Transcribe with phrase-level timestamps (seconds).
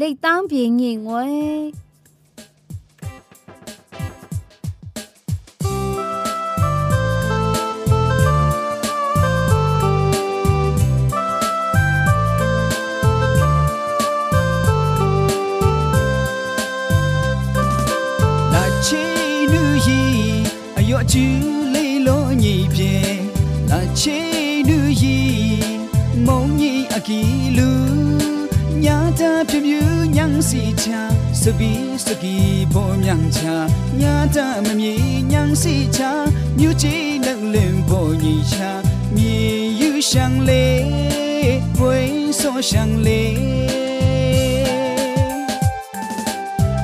[0.00, 1.24] လိတ်တန်းပြေငိငွေ
[21.12, 21.26] ကျူ
[21.74, 22.94] လေးလုံးညိပြေ
[23.70, 24.18] လာချေ
[24.68, 25.18] လူရီ
[26.26, 27.20] မုံညိအကီ
[27.56, 28.05] လူ
[28.84, 29.72] ညာတာပြပြ
[30.16, 31.00] ညံစီချာ
[31.40, 32.36] စပီးစကီ
[32.74, 33.56] ပေါ်မြန်ချာ
[34.00, 34.94] ညာတာမမြေ
[35.32, 36.10] ညံစီချာ
[36.58, 36.94] မြူချီ
[37.26, 38.70] လုံလင်ပေါ်ညီချာ
[39.14, 39.36] မြေ
[39.80, 40.84] ယူဆောင်လေး
[41.78, 41.94] ဝိ
[42.40, 43.38] ဆောဆောင်လေး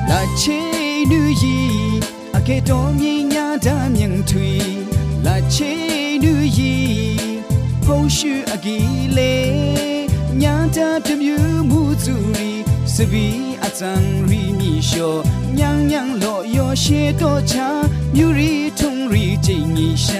[0.09, 0.59] လာချီ
[1.11, 1.57] နူရီ
[2.35, 4.51] အကေတော်မြေညာတာမြင့်ထွေ
[5.25, 5.71] လာချီ
[6.23, 6.75] နူရီ
[7.85, 8.77] ဖုန်ရှုအကီ
[9.17, 9.82] လေး
[10.42, 13.90] 娘的偏有母祖里，是比阿张
[14.26, 15.24] 瑞米说，
[15.54, 17.62] 娘娘老要些多茶，
[18.12, 20.14] 有里同里真一香，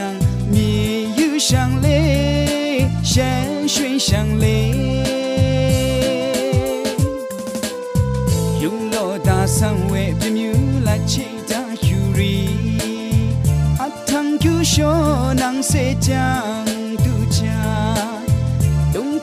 [0.50, 4.74] 面有香嘞，山水香嘞，
[8.60, 10.52] 用老大三位偏有
[10.84, 11.22] 来切。
[14.68, 16.71] show nang se chang tu cha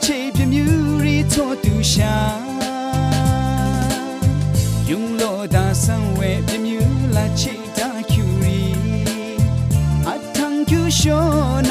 [0.01, 2.37] Dong che pye myu ri tho tu sha
[4.87, 6.81] yung lo da san we pye myu
[7.13, 8.75] la che da kyu ri
[10.05, 11.61] atang kyu show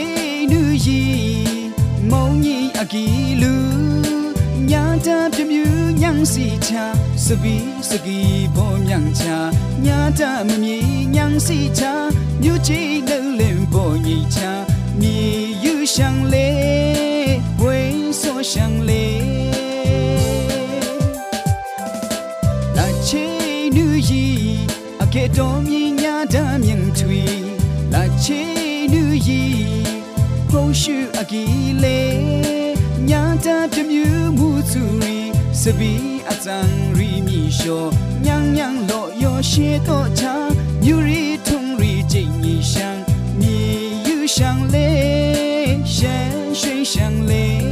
[0.00, 0.98] nang se
[1.68, 2.04] chang
[4.60, 7.56] tu cha dong che pye myu ri tho tu sha စပီ
[7.88, 8.20] စကီ
[8.56, 9.38] ပေါ်ညံချာ
[9.86, 10.78] ညာတာမမြေ
[11.14, 11.92] ညံစီချာ
[12.42, 14.52] မြူချီလုံလင်ပေါ်ညိချာ
[15.00, 15.18] မြေ
[15.64, 17.78] ယူရှံလေးဝိ
[18.20, 19.20] ဆိုရှံလေး
[22.76, 23.24] လာချေ
[23.76, 24.26] နူယီ
[25.02, 27.22] အကေတော်မြညာတာမြင်ထွီ
[27.92, 28.40] လာချေ
[28.92, 29.79] နူယီပုံရှု
[31.22, 31.44] အကီ
[31.84, 32.74] လေး
[33.08, 34.06] ညာတာပြမြူ
[34.36, 35.18] မှုသူရီ
[35.60, 35.92] စပီ
[36.28, 37.86] အတန်ရီမီရှော
[38.26, 40.34] ညံညံလောယောရှေတော့ချာ
[40.84, 42.88] မြူရီထုံရီကျိညီရှံ
[43.40, 43.58] မြေ
[44.06, 46.30] ယူရှံလေးရှန်
[46.60, 47.62] ရွှေရှံလေး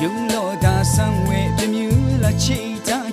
[0.00, 1.88] ယုံလောတာဆံဝဲပြမြူ
[2.22, 3.10] လာချိတာ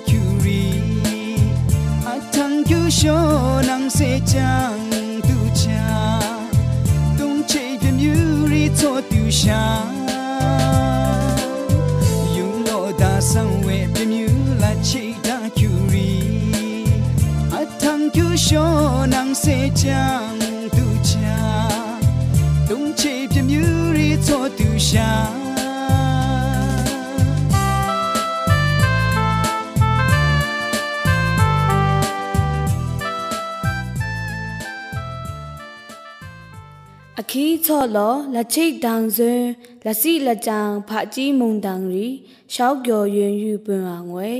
[8.68, 9.88] ရီသောတူရှံ
[18.46, 18.72] ရှော
[19.12, 20.02] နန်းစေချံ
[20.76, 21.40] တူချာ
[22.68, 23.62] တုံချေပြမြူ
[23.96, 25.47] ရီသောတူရှာအအ
[37.31, 39.49] ခီးချော့လောလက်ချိတ်တန်စွန်း
[39.85, 40.59] လက်စီလက်ကြံ
[40.89, 42.05] ဖာကြီးမုံတန်ရီ
[42.53, 44.31] ရှောက်ကျော်ရင်ယူပွင့်ပါငွေ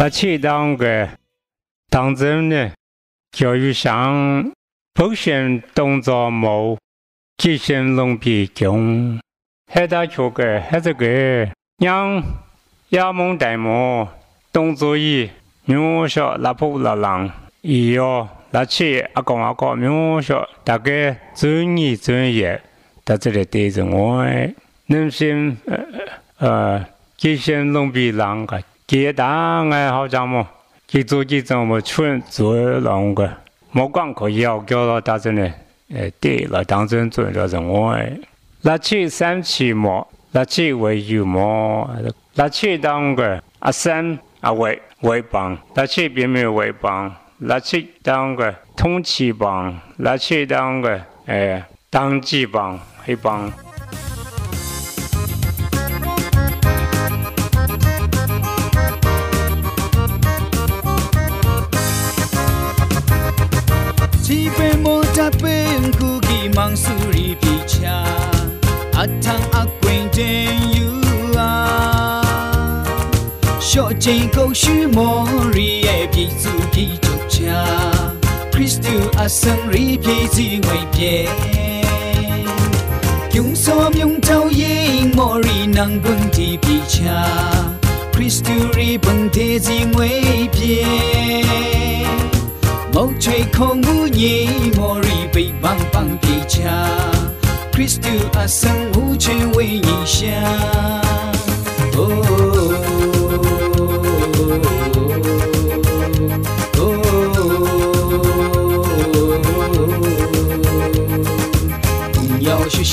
[0.00, 1.08] 那去当个
[1.90, 2.70] 当真呢？
[3.32, 4.52] 教育上
[4.94, 6.78] 不选动作模，
[7.36, 9.18] 即选龙皮穷，
[9.66, 11.04] 还大学个还这个
[11.83, 12.23] 娘
[12.91, 14.07] 亚蒙代摩
[14.53, 15.29] 东足伊
[15.65, 22.61] 牛小拉布拉郎一哟拉七阿公阿公牛小大概尊严尊严，
[23.03, 24.25] 在这里对着我，
[24.85, 25.85] 能心呃
[26.37, 26.85] 呃，
[27.17, 30.47] 吉祥龙比郎个，吉大爱好讲么？
[30.87, 33.29] 吉足吉怎么全做啷个？
[33.71, 35.51] 莫讲可以要叫了大这里，
[35.93, 37.93] 呃，对了，当真尊着是我，
[38.61, 40.07] 拉七三七么？
[40.33, 41.87] 那去为有么？
[42.33, 53.51] 那去当个阿三阿为为帮，那去并没有为帮，那去当个通气帮，那去当个哎当机帮黑帮。
[73.72, 77.62] sho jin go shu mo ri ye pi su pi chok cha
[78.52, 78.94] christu
[79.24, 81.28] asang ri pi ji ngoi pie
[83.32, 87.20] kyung so myung tao yin mo ri nang bung ti pi cha
[88.12, 90.86] christu ri bung te ji ngoi pie
[92.98, 96.58] 梦吹空无你，莫里被棒棒皮夹。
[97.70, 100.26] Christu 阿生无权为你想。
[101.94, 102.91] 哦哦，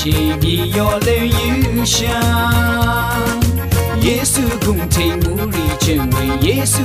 [0.00, 0.10] 习，
[0.40, 2.08] 你要能有想。
[4.00, 6.78] 耶稣共体努力成为耶稣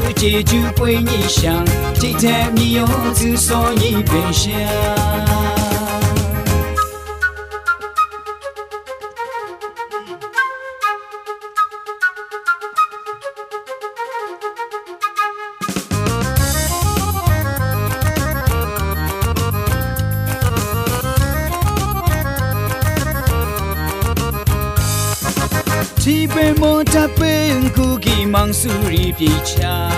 [29.16, 29.90] Suri picha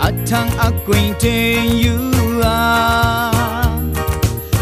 [0.00, 3.30] atang akwing ten you a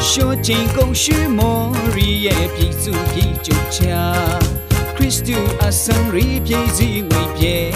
[0.01, 4.29] sho jing gong shu mo ri ye pi su pi chu cha
[4.97, 7.73] christu asang ri pi zi wei pie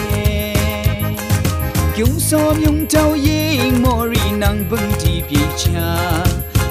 [1.96, 5.88] kyung so myung tao yin mo ri nang bung ti pi cha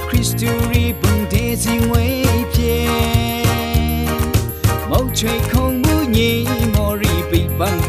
[0.09, 2.85] christu ri bung de zi wei pie
[4.89, 6.45] mou chui không mu ni
[6.75, 7.80] mo ri bi bang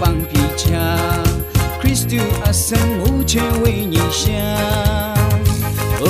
[2.05, 4.35] bang 主阿生无权为你想，
[6.01, 6.05] 哦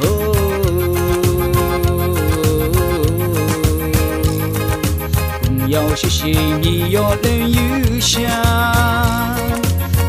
[0.00, 0.04] 哦，
[5.42, 6.26] 不要谢谢
[6.60, 8.20] 你要人有想，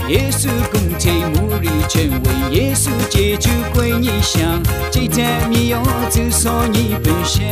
[0.09, 2.27] 耶稣公体母力权为
[2.57, 7.43] 耶稣解救归你想，这台你要走上你本想，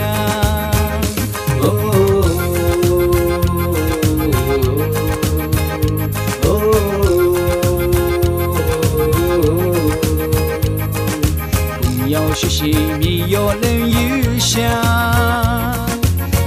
[1.61, 2.50] 哦。
[12.34, 14.62] 学习你要能有想，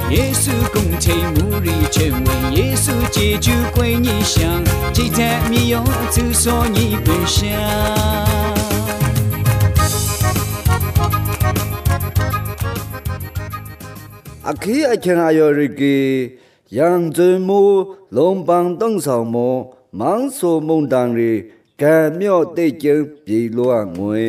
[0.09, 7.39] 耶稣共体母力全为耶稣解救归你乡，这台你要走所你本想。
[14.43, 15.97] အခီးအခင်အယောရကေ
[16.77, 17.61] ယံဇွမူ
[18.15, 19.35] လုံပန်းတုံးဆောင်မ
[19.99, 21.33] မောင်ဆိုမုန်တန်ရီ
[21.81, 24.27] ကံမြော့တိတ်ကျင်းပြေလောငွေ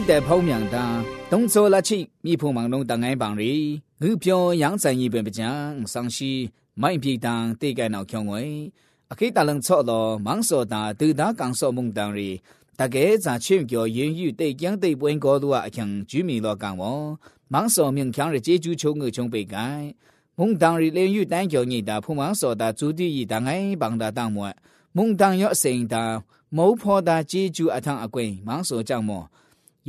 [0.06, 8.72] 代泡面的，动作拉起，米铺忙弄当爱帮里，我表养在一边不讲，上西买皮当对个闹强位，
[9.08, 12.40] 啊给大人错了，忙说大都大刚说梦当里，
[12.76, 19.94] 大概在全国言语对讲对本高度啊，向居民来讲哦，忙说明强的解决穷我穷被改。
[20.34, 24.52] 蒙当日连与单脚你的普芒所的主地一当爱帮的当末，
[24.92, 29.30] 蒙当要生的某破的记住阿汤阿贵芒所讲么，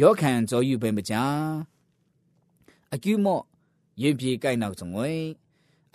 [0.00, 1.14] ယောခန်ဇောယူပဲမကြ
[2.92, 3.44] အကျူမော့
[4.02, 5.10] ရင်ပြေကိုက်နောက်စုံဝဲ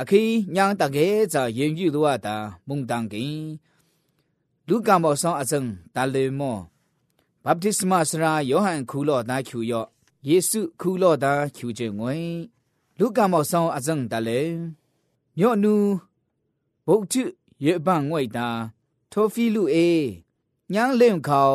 [0.02, 2.36] အခီးညောင်းတကဲစာရင်ပြူတော့တာ
[2.68, 3.42] မုန်တန်ကင်
[4.68, 5.60] လူကံမောဆောင်အစံ
[5.96, 6.58] တလေမော
[7.44, 9.88] ဘပ်တစ်စမစရာယောဟန်ခူလော့တာချူယော့
[10.28, 12.16] ယေစုခူလော့တာချူကျင်ဝဲ
[12.98, 14.42] လူကံမောဆောင်အစံတလေ
[15.40, 15.76] ညော့နူ
[16.88, 17.16] ဘုတ်ချ
[17.66, 18.48] ယေပန်ဝိုက်တာ
[19.12, 19.90] ထိုဖီလူအေ
[20.74, 21.50] ညောင်းလင့်ခေါ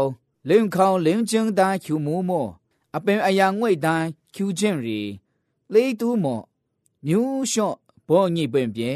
[8.53, 8.95] ပွင့်ပြေ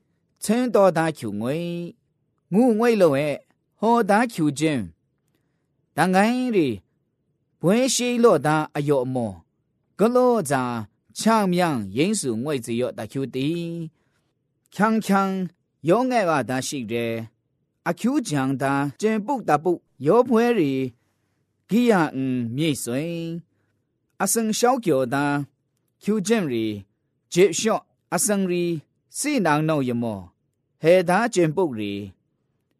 [6.25, 6.69] င်းရီ
[7.61, 9.33] ဘွဲရှိလို့တာအယောမော
[9.97, 10.63] ဂလောဇာ
[11.17, 13.49] ချောင်းမြန်းရင်းစုငွေဇယောတာကျူတီ
[14.73, 15.35] ချန်းချန်း
[15.89, 17.13] ယောငဲ့ကဒါရှိတယ်
[17.87, 20.73] အခူးချံတာကျင်ပုတ်တပုတ်ယောဖွဲရီ
[21.69, 23.03] ဂိယအင်မြိတ်ဆွေ
[24.21, 25.25] အစံရှောက်ကျော်တာ
[26.03, 26.65] ကျူကျင်ရီ
[27.33, 27.83] ဂျေရှော့
[28.13, 28.63] အစံရီ
[29.17, 30.30] စိနောင်နောယမော
[30.83, 32.13] 黑大卷布里，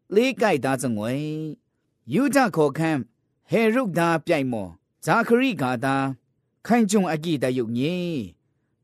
[0.08, 1.56] 理解大正为，
[2.06, 3.06] 有咋可看？
[3.44, 4.80] 黑入大变么？
[4.98, 6.16] 扎克里嘎达
[6.64, 8.34] 看中阿基的有你，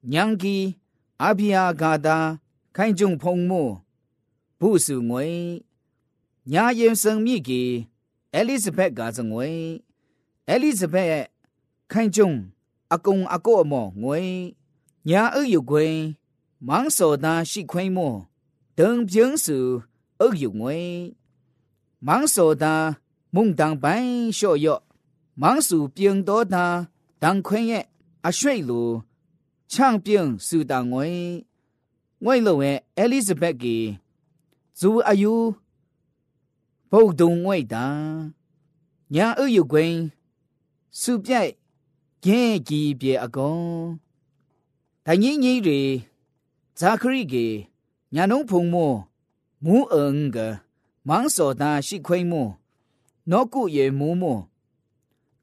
[0.03, 0.77] 娘基
[1.17, 2.39] 阿比亚嘎达
[2.73, 3.81] 看中彭木，
[4.57, 5.21] 不是我，
[6.45, 7.89] 伢人生米基，
[8.31, 9.83] 艾丽莎白嘎正为，
[10.47, 11.29] 艾丽莎白
[11.89, 12.51] 看中
[12.87, 14.17] 阿公阿哥么我，
[15.03, 16.15] 伢二有归，
[16.61, 18.28] 忙手达是亏么？
[18.79, 19.83] 等平时
[20.19, 21.17] 恶有为，
[21.99, 24.85] 忙说他梦当白小药，
[25.35, 27.89] 忙数病多他当困业
[28.21, 29.03] 阿水路，
[29.67, 31.45] 抢病受当为，
[32.21, 33.99] 为了为爱丽丝白给，
[34.73, 35.57] 做阿有
[36.89, 38.33] 暴动为他，
[39.09, 40.13] 让恶有关，
[40.93, 41.59] 受别
[42.21, 43.99] 见级别阿公，
[45.03, 46.05] 他年年的
[46.77, 47.67] 扎克里给。
[48.15, 48.93] ညာနုံဖုံမော
[49.65, 50.37] မူအင်က
[51.09, 52.49] မန်းစောတာရှိခွိမော
[53.31, 54.39] နောကုယေမူမော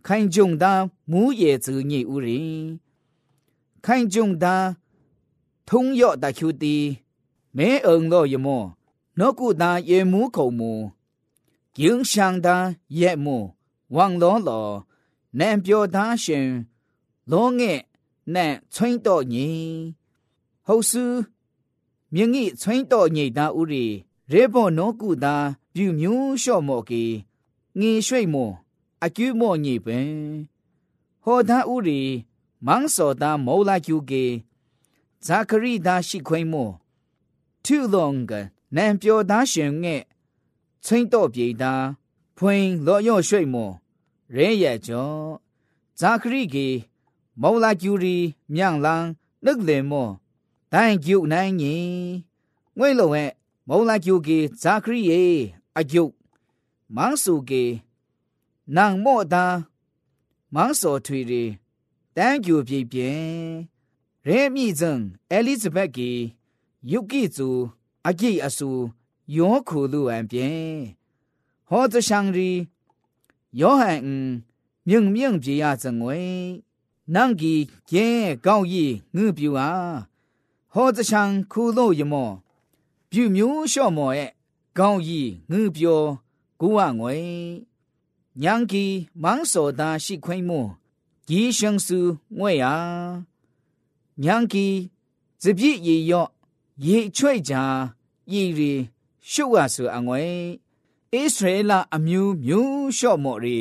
[0.06, 0.74] ခိုင်ကြုံတာ
[1.12, 2.40] မူယေဇညိဥရိ
[3.86, 4.56] ခိုင်ကြုံတာ
[5.68, 6.76] ထုံယော့တကျူတီ
[7.58, 8.64] မဲအုံတော့ယမော
[9.20, 10.72] နောကုတာယေမူခုံမူ
[11.76, 12.56] ကျင်းရှန်တာ
[13.00, 13.38] ရဲ့မူ
[13.96, 14.68] ဝမ်လောလော
[15.40, 16.48] နံပြောသားရှင်
[17.32, 17.80] လောငဲ့
[18.34, 19.50] နံချွင်းတော့ညီ
[20.66, 21.04] ဟုတ်စု
[22.14, 23.86] မြင့်ကြီးချွင်းတော့ညိတာဥရီ
[24.32, 25.36] ရေဘောနောကုတာ
[25.74, 27.04] ပြူမျိုးလျှော့မော်ကီ
[27.80, 28.52] ငီရွှိ့မော
[29.04, 30.12] အကျူးမော်ညိပင်
[31.24, 32.02] ဟောသားဥရီ
[32.66, 34.26] မန်းစောတာမောလာကျူကေ
[35.26, 36.72] ဇာခရီတာရှိခွိမော
[37.64, 38.32] ထုလောင္က
[38.76, 40.02] နံပြောသားရှင်ငဲ့
[40.84, 41.74] ချင်းတော့ပြေတာ
[42.38, 43.72] ဖွင့်လောရော့ရွှိ့မော
[44.36, 45.24] ရဲရဲ့ကျော်
[46.00, 46.68] ဇာခရီကီ
[47.42, 48.18] မောလာကျူရီ
[48.54, 49.08] မြောင်လန်း
[49.46, 50.10] นึกလေမော
[50.78, 51.76] တိုင်ကျုနိုင်ညီ
[52.78, 53.32] ငွေလုံးရဲ့
[53.68, 55.24] မောလာကျူကီဇာခရီယေ
[55.78, 56.04] အကျု
[56.96, 57.64] မန်းစုကီ
[58.76, 59.46] နန်မောတာ
[60.54, 61.44] မန်းစောထွေရီ
[62.16, 63.12] တန်ကျူပြေပြေ
[64.26, 64.92] ရဲမိဇံ
[65.32, 66.12] အဲလိဇဘက်ကီ
[66.92, 67.50] ယုကိဇူ
[68.08, 68.70] အကြည့်အဆူ
[69.36, 70.50] ယောခုလူအံပြေ
[71.70, 72.52] ဟောဇရှန်ရီ
[73.60, 74.02] ယောဟန်
[74.88, 76.20] မြင့်မြင့်ပြေရဇငွေ
[77.14, 77.54] နန်ကီ
[77.90, 78.08] ကျဲ
[78.46, 79.70] ကောင်းရီငึပြူဟာ
[80.78, 82.30] ဟောဇရှန်ခုလို့ယမော
[83.10, 84.32] ပြူမျိုးလျှော့မော်ရဲ့
[84.78, 86.04] ကောင်းရီငึပြော
[86.60, 87.18] ကူဝငွေ
[88.42, 88.86] ညံကီ
[89.24, 90.66] မန်းစောတာရှိခွိမော
[91.28, 92.00] ဂျီရှန်စု
[92.38, 92.74] ငွေယာ
[94.24, 94.68] ညံကီ
[95.42, 96.30] ဇပြည့်ရီယော့
[96.86, 97.54] ရေချွေကြ
[98.32, 98.72] ရည်ရီ
[99.32, 100.24] ရှုပ်ဝဆူအငွေ
[101.12, 103.60] ဣသရေလအမျိုးမျိုးလျှော့မော်ရီ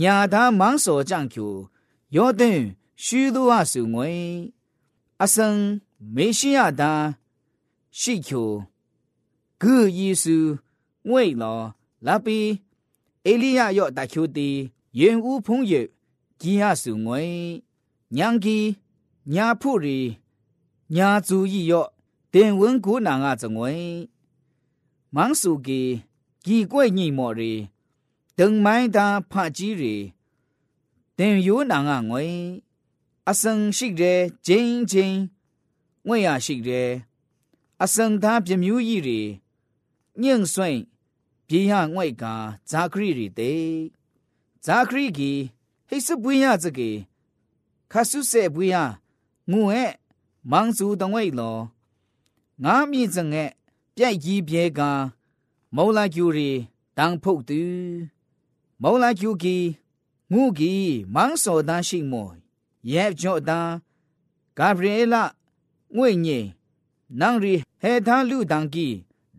[0.00, 1.46] ညာသားမန်းစောကြံကျူ
[2.16, 2.60] ယောဒင်
[3.04, 4.12] ရှူသူဝဆူငွေ
[5.22, 5.26] အ
[6.04, 6.92] စံမေရှိယတာ
[7.98, 8.42] ရှိကျူ
[9.60, 10.38] ဂုယေစု
[11.08, 11.60] ငွေလော
[12.06, 12.38] လာပီ
[13.26, 14.48] အေလိယယော့တကျူတီ
[14.98, 15.72] ယင်ဦးဖုံးရ
[16.40, 17.22] ကြီးရဆူငွေ
[18.16, 18.58] ညံကီ
[19.34, 19.98] ညာဖုရီ
[20.96, 21.88] ညာဇူဤယော့
[22.32, 23.74] တင်ဝန်ကူနာငါဇငွေ
[25.14, 25.82] မန်းစုကီ
[26.44, 27.52] ဂီကွဲ့ညိမော်ရီ
[28.38, 29.96] ဒုံမိုင်းတာဖကြီးရီ
[31.18, 31.96] တင်ယူနာငါ
[36.06, 39.20] ငွေအစံရှိတဲ့ဂျင်းချင်းငွေရရှိတဲ့အစံသားပြမျိုးကြီးတွေ
[40.22, 40.80] ညင်ဆွိန်
[41.46, 42.24] ပြေရငွေက
[42.70, 43.64] ဇာခရီတွေတဲ့
[44.64, 45.40] ဇာခရီကြီး
[45.88, 46.90] ဟိစပွေးရစကေ
[47.92, 48.76] ခဆုစေပွေးရ
[49.50, 49.82] ငွေ
[50.50, 51.58] မောင်စုတငွေလော
[52.64, 53.50] ငါမြင့်စငဲ့
[53.96, 54.80] ပြိုက်ကြီးပြဲက
[55.76, 56.50] မောလာကျူရီ
[56.96, 57.62] တန်းဖုတ်တူ
[58.82, 59.56] မောလာကျူကီ
[60.32, 60.72] ငုကီ
[61.14, 62.28] မန်းစောတန်းရှိမော
[62.92, 63.72] ရဲ့ကြော့တန်း
[64.58, 65.24] ဂါဘရီလာ
[65.96, 66.46] ငွေညင်
[67.20, 68.88] နန်ရီဟေသားလူတန်းကီ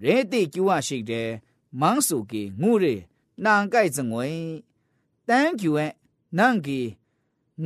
[0.03, 1.29] ရဲတိကျူဝရှိတဲ့
[1.79, 2.95] မန်းစုကီငုရီ
[3.43, 4.29] နန်ကိုက်စငွေ
[5.27, 5.91] တန်းကျူရဲ့
[6.38, 6.81] နန်ကီ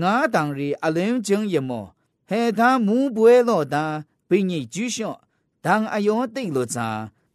[0.02, 1.86] ငါတန်ရီအလင်းကျင်းရမော
[2.30, 3.86] ဟေသားမူပွဲလို့တာ
[4.28, 5.20] ပိညိကျူးလျှော့
[5.66, 6.88] 当阿ယောတိတ်လို့သာ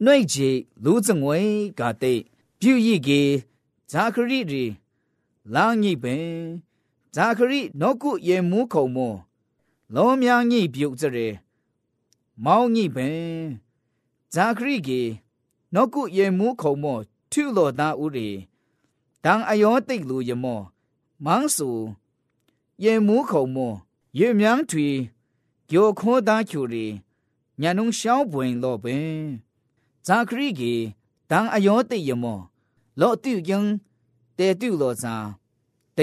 [0.05, 0.51] နှိုက်ချေ
[0.85, 1.41] လူစငွေ
[1.79, 2.21] ကတဲ့
[2.61, 3.23] ပြုရိကေ
[3.91, 4.65] ဇာခရီရီ
[5.55, 6.27] လောင်းညိပင်
[7.15, 9.15] ဇာခရီနော့ကုယေမူးခုံမော
[9.95, 11.29] လောမြားညိပြုတ်ကြရဲ
[12.45, 13.25] မောင်းညိပင်
[14.35, 15.03] ဇာခရီကေ
[15.75, 16.99] နော့ကုယေမူးခုံမော
[17.31, 18.29] ထုလောတာဥရီ
[19.25, 20.61] တန်အယောတိတ်လူယမော
[21.25, 21.71] မန်းဆူ
[22.85, 23.73] ယေမူးခုံမော
[24.19, 24.89] ယေမြန်းထွေ
[25.71, 26.87] ဂျိုခေါ်တာချူရီ
[27.61, 29.15] ညာနုံရှောင်းပွင်လောပင်
[30.07, 30.75] ဇာခရီကေ
[31.31, 32.41] တန်အယောတိယမော
[33.01, 33.59] လောတုယံ
[34.39, 35.15] တေတုလောဇာ
[35.97, 35.99] တ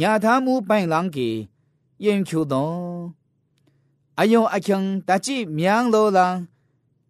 [0.00, 1.30] ညိလောဟောထောင်ရီညာသားမှုပိုင်လောင်ကေ
[2.04, 2.72] ယင်ချူသော
[4.20, 4.78] အယောအချံ
[5.08, 6.26] တချိမြန်လောလံ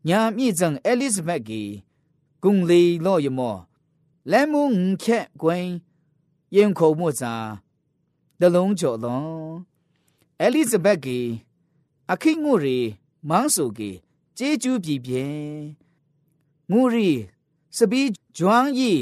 [0.09, 1.63] ညာမြင့်စံအဲလစ်ဘက်ကေ
[2.43, 3.57] ကုံလီလောယမော
[4.31, 5.69] လဲမှုငချက်ကွင်
[6.55, 7.35] ယင်ခုံမှုဇာ
[8.41, 9.29] တလုံးကျော်လော
[10.41, 11.21] အဲလစ်ဘက်ကေ
[12.11, 12.79] အခိငုရီ
[13.29, 13.91] မောင်းစုကေ
[14.37, 15.27] ကျေကျူးပြီပြေ
[16.71, 17.11] ငုရီ
[17.77, 18.01] စပီ
[18.37, 18.93] ဂျွမ်ယီ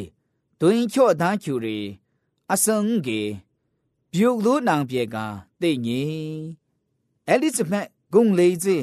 [0.60, 1.78] တွင်ချော့သားချူရီ
[2.52, 3.20] အစံကေ
[4.18, 5.16] ပြုတ်လို့နောင်ပြေက
[5.60, 6.02] တိတ်ငီ
[7.28, 8.76] အဲလစ်ဇဘက်ဂုံလေးစီ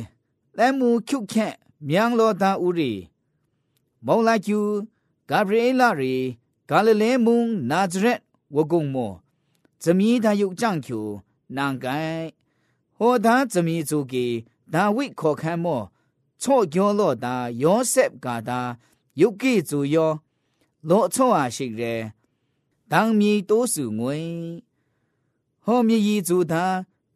[0.57, 1.55] လဲမှုခုခက်
[1.87, 2.93] မြန်လောသားဦးရီ
[4.05, 4.59] မောလာကျူ
[5.29, 6.15] ဂါဘရီလာရီ
[6.69, 8.19] ဂါလလဲမုန်နာဇရက်
[8.55, 9.13] ဝဂုံမော
[9.83, 10.99] ဇမီးသာယုတ်ကြန့်ကျူ
[11.55, 12.23] နန်ကိုင်
[12.97, 14.25] ဟောသားဇမီဇူကီ
[14.73, 15.83] ဒါဝိခေါ်ခမ်းမော
[16.41, 18.59] ချော့ကျော်လော့တာယောဆက်ကာတာ
[19.21, 20.11] ယုတ်ကိဇူယော
[20.89, 21.93] လောချော့အားရှိရဲ
[22.91, 24.19] တန်မီတိုးစုငွေ
[25.65, 26.65] ဟောမြည်ဇူသာ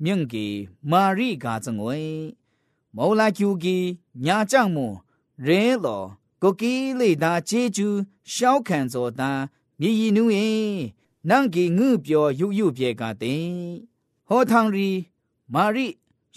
[0.04, 0.48] မြင့်ကီ
[0.92, 2.02] မာရိကာဇငွေ
[2.96, 3.78] မောလာကျူကီ
[4.26, 4.78] ညာကြောင့်မ
[5.46, 6.04] ရဲလော
[6.42, 7.88] ကိုကီလေသာဂျေကျူ
[8.34, 9.32] ရှောက်ခံစောတာ
[9.80, 10.78] မြည်နူရင်
[11.30, 13.46] နန်ကီငုပြောယူယူပြေကတဲ့
[14.28, 14.90] ဟောထောင်ရီ
[15.54, 15.88] မာရိ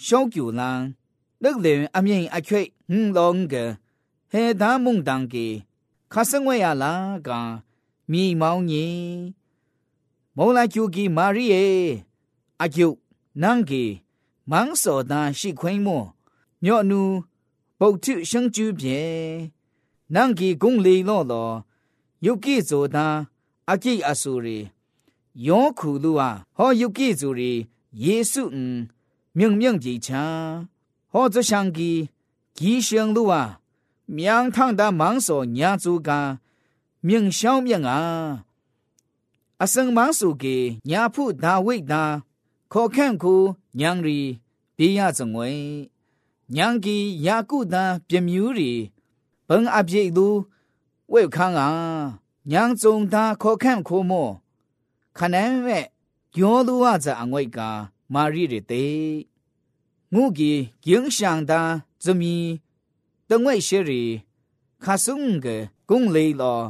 [0.05, 0.81] ရှောက်ကျူလန်
[1.43, 3.55] လက်လင်အမြင့်အချွိဟွန်းလောငက
[4.31, 4.71] ဟေဒါ
[10.35, 11.65] မုန်တန်ကေခါစငွေရလာကမြေမောင်းညင်မောလာကျူကီမာရိယေ
[12.63, 12.87] အကျု
[13.41, 13.83] နန်ကေ
[14.49, 16.03] မန်းစောဒန်ရှိခွိမော
[16.63, 17.01] ညော့နူ
[17.79, 19.01] ပုတ်ထုရှင်းကျူးပြေ
[20.13, 21.49] နန်ကေဂုံလီလောလော
[22.25, 23.15] ယုတ်ကိဇောဒန်
[23.71, 24.57] အကိအဆူရီ
[25.47, 27.51] ယောခုလူဟာဟောယုတ်ကိဇူရီ
[28.03, 28.77] ယေစုအန်
[29.37, 30.23] မြင့်မြင့်ကြီးချာ
[31.11, 31.91] ဟောဇရှန်ကီ
[32.57, 33.41] ဂီရှင်လူဝါ
[34.15, 36.09] မြန်ထန်တာမန်းစောညာစုက
[37.05, 37.99] မြင့်ရှောင်းမြင့်啊
[39.63, 40.57] အစံမန်းစုကေ
[40.89, 42.03] ညာဖုဒါဝိတ်တာ
[42.71, 43.35] ခေါခန့်ခု
[43.79, 44.19] ညံရီ
[44.77, 45.51] ဘေးရစငွေ
[46.55, 48.71] ညံကီယာကုတာပြမြူးရီ
[49.47, 50.27] ဘန်အပြိလူ
[51.11, 51.67] ဝေခန်း啊
[52.51, 54.29] ညံစုံတာခေါခန့်ခုမော
[55.17, 55.79] ခနန်းဝဲ
[56.39, 57.69] ယောလူဝဇအငွိတ်ကာ
[58.13, 58.85] မာရီရတေ
[60.13, 60.51] ငုကီ
[60.83, 61.61] ကျင်းရှန်တာ
[62.03, 62.35] ဇမီ
[63.29, 64.03] တငွိရှရီ
[64.83, 65.45] ခါဆုံင
[65.89, 66.61] ကုံလေလော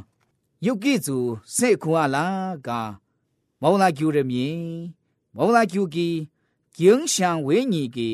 [0.66, 1.18] ယုတ်ကိဇူ
[1.56, 2.26] စေခွာလာ
[2.68, 2.82] ကာ
[3.62, 4.48] မောလာကျူရမီ
[5.36, 6.10] မောလာကျူကီ
[6.78, 8.10] ကျင်းရှန်ဝဲညီကီ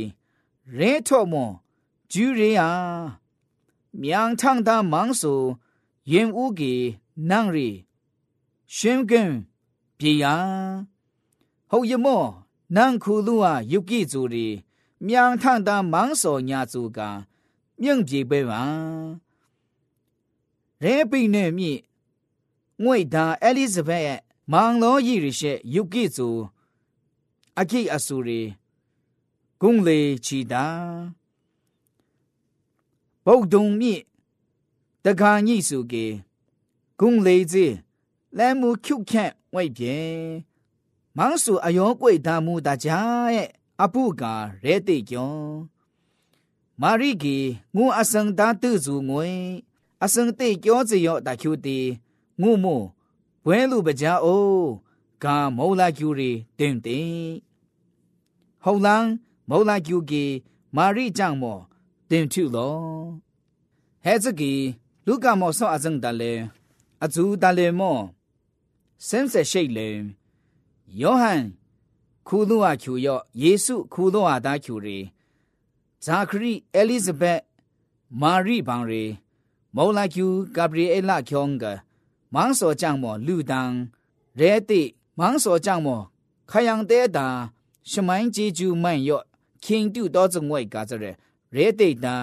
[0.78, 1.50] ရဲထော့မော
[2.12, 2.70] ကျူရီယာ
[4.02, 5.34] မြန်ထန်တာမန်းဆူ
[6.12, 6.74] ယင်ဦးကီ
[7.30, 7.70] နန်ရီ
[8.76, 9.32] ရှင်ကင်
[9.98, 10.36] ပြေယာ
[11.70, 12.24] ဟုတ်ရမော
[12.76, 14.48] နန်ခုလူဟာယုတ်ကိဇူရီ
[15.06, 17.00] မြန်ထန်တာမန်းစောညာဇူက
[17.82, 18.62] မြင့်ပြေပဲပါ
[20.84, 21.87] ရဲပိနဲ့မြင့်
[22.84, 26.28] ငွေဒါအဲလီဇဘက်ရဲ့မောင်လောရည်ရရှိယုတ်ကိဇူ
[27.60, 28.42] အခိအဆူရီ
[29.62, 30.66] ဂုံလေချီတာ
[33.26, 34.04] ဗုဒ္ဓုံမြင့်
[35.06, 36.06] တခါညိစုကေ
[37.00, 37.66] ဂုံလေစီ
[38.38, 39.98] လဲမှုခုခန့်ဝိုက်ပြေ
[41.18, 42.90] မောင်စုအယောကွေတာမူတကြ
[43.36, 43.50] ရဲ့
[43.84, 44.34] အပုကာ
[44.66, 45.48] ရဲတိကျော်
[46.82, 47.38] မာရိကီ
[47.76, 49.30] ငူအစံတာတုစုငွေ
[50.04, 51.80] အစံတိကျော်စီယောတကျူတီ
[52.42, 52.82] ငူမို
[53.46, 54.48] ဘွဲလူပကြအို
[55.24, 57.12] ကာမောလာကျူရီတင်တင်
[58.64, 59.06] ဟောလန်
[59.50, 60.24] မောလာကျူကီ
[60.76, 61.60] မာရိကြောင့်မော
[62.10, 62.76] တင်ထုလော
[64.04, 64.54] ဟဲ့စကီ
[65.06, 66.34] လူကမောဆောအစံတလေ
[67.04, 68.00] အဇူတလေမော
[69.08, 69.90] စမ်ဆက်ရှိတ်လေ
[71.02, 71.44] ယောဟန်
[72.28, 74.98] ခုလိုအကျူယောယေစုခုလိုအသားကျူရီ
[76.06, 77.42] ဇာခရီအဲလိဇဘက်
[78.22, 79.04] မာရိဘောင်ရီ
[79.76, 81.87] မောလာကျူဂဘရီအေလာကျောင်း
[82.38, 83.76] ကမောင်စောကြောင့်မောလူတန်း
[84.40, 84.82] ရဲတိ
[85.20, 86.02] မောင်စောကြောင့်မော
[86.50, 87.28] ခယံတဲတာ
[87.90, 89.22] ရှမိုင်းဂျီဂျူမန်ယော
[89.64, 91.12] ခင်တူတော့ဇငွိုက်ကကြရဲ
[91.56, 92.16] ရဲတိတာ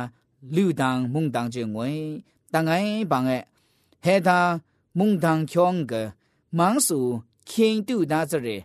[0.55, 1.89] လူတန်းမုန်တန်းကျငွိ
[2.53, 3.39] တန်ငိုင်းဘငဲ
[4.05, 4.39] ဟဲတာ
[4.99, 5.93] မုန်တန်းချောင်းက
[6.59, 6.99] မောင်စု
[7.51, 8.57] ခင်တူဒါကြရဲ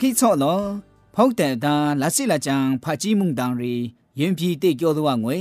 [0.00, 0.60] ခိဆော့လော
[1.14, 3.74] ဖောက်တဲ့တာလာစီလာချံဖာကြီးမှုန်တန်ရီ
[4.18, 5.40] ယင်ပြီတိကျော်သောငွေ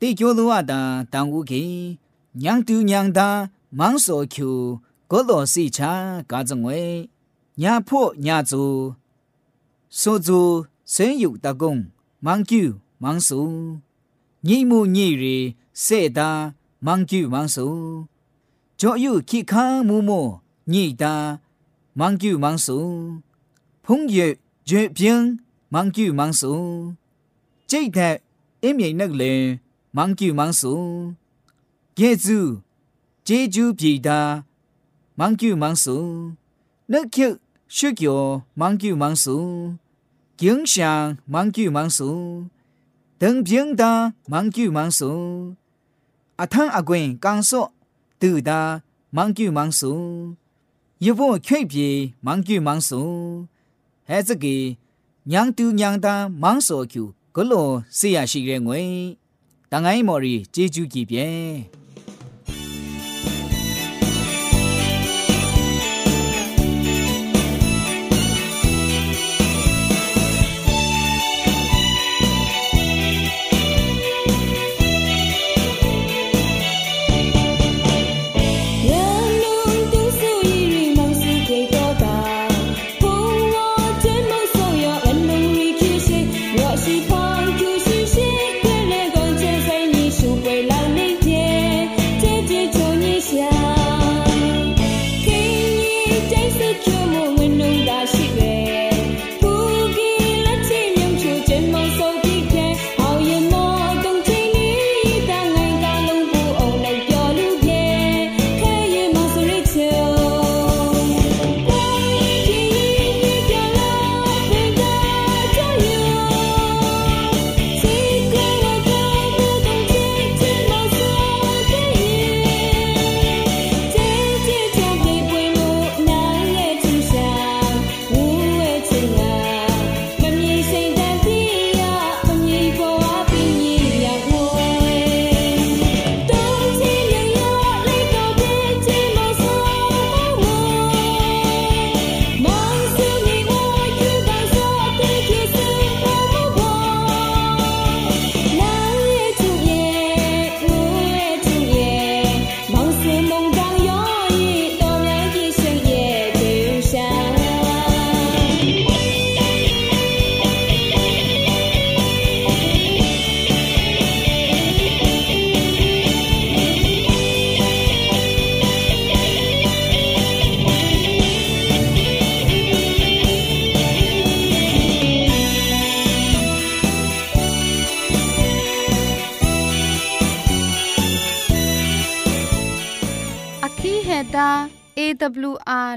[0.00, 0.80] တိကျော်သောတာ
[1.12, 1.64] တန်ဝုကေ
[2.42, 3.28] ညံတူညံတာ
[3.78, 4.50] မောင်စောကျူ
[5.10, 5.92] ကိုတော်စီချာ
[6.30, 6.80] ကားကြွေ
[7.62, 8.62] ညာဖို့ညာဇူ
[9.98, 10.40] ဆိုဇူ
[10.94, 11.74] စင်ယုတကုံ
[12.24, 12.62] မန်ကျူ
[13.02, 13.40] မန်ဆူ
[14.46, 15.36] ညိမှုညိရီ
[15.84, 16.30] စေတာ
[16.86, 17.66] မန်ကျူမန်ဆူ
[18.78, 20.26] ဂျောယုခိခါမူမော
[20.72, 21.14] ညိတာ
[22.00, 23.20] 忙久忙熟，
[23.82, 24.34] 朋友
[24.64, 26.94] 绝平忙久忙熟，
[27.66, 28.22] 这台
[28.62, 29.58] 一面那个
[29.90, 31.14] 忙久忙熟，
[31.96, 32.62] 业主
[33.22, 34.46] 这就比他
[35.14, 36.32] 忙久忙熟，
[36.86, 39.76] 那口学教忙久忙熟，
[40.38, 42.46] 景象忙久忙熟，
[43.18, 45.54] 等平他忙久忙熟，
[46.36, 47.74] 阿汤阿贵刚说，
[48.18, 50.34] 对他忙久忙熟。
[50.99, 53.47] 一部区别忙久忙数，
[54.05, 54.47] 还这个
[55.23, 59.17] 娘都娘的忙所求，个罗谁也是认为，
[59.67, 61.65] 当爱莫里解决几遍。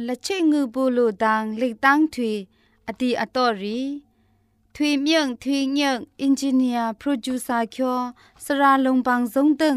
[0.07, 2.35] ละเชงือบูโลดังเล็กตั้งทวี
[2.89, 3.81] อดีอตอรี
[4.75, 7.95] ทวีเมียงทวีเงียงอินจิเนียร์โปรดิวเซอร์คอ
[8.45, 9.77] สราลงบางสงตึง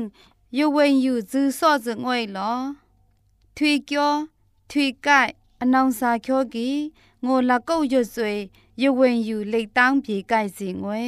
[0.58, 2.54] ยเวนอยู่จื้อซอจึงไว้ลอ
[3.56, 4.14] ทวีเกียว
[4.70, 5.20] ทวีไก่
[5.60, 6.70] อนองซาคอกี
[7.26, 8.34] ငိုလာကုတ်ရွတ်ဆွေ
[8.82, 11.06] ရဝဝင်ယူလိတ်တန်းပြေကြိုက်စီငွေ